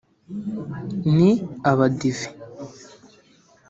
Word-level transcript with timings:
ni 1.15 1.29
Abadive 1.71 2.25